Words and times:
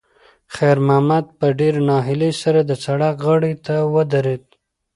خیر 0.55 0.77
محمد 0.87 1.25
په 1.37 1.47
ډېرې 1.59 1.81
ناهیلۍ 1.89 2.31
سره 2.43 2.59
د 2.65 2.71
سړک 2.85 3.15
غاړې 3.25 3.53
ته 3.65 3.75
ودرېد. 3.93 4.43